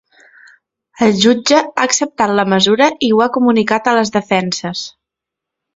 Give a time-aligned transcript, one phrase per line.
[1.07, 4.87] El jutge ha acceptat la mesura i ho ha comunicat a les defenses.